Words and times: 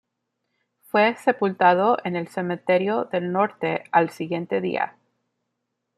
Fue 0.87 1.15
sepultado 1.17 1.99
en 2.03 2.15
el 2.15 2.27
Cementerio 2.27 3.03
del 3.11 3.31
Norte 3.31 3.83
al 3.91 4.09
siguiente 4.09 4.59
día. 4.59 4.95